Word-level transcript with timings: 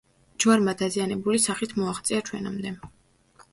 ჯვარმა 0.43 0.73
დაზიანებული 0.79 1.43
სახით 1.45 1.77
მოაღწია 1.83 2.25
ჩვენამდე. 2.33 2.75